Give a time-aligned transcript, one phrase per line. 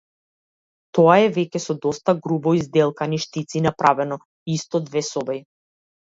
[0.97, 4.17] Тоа е веќе со доста грубо изделкани штици направено,
[4.51, 5.37] и исто две соби.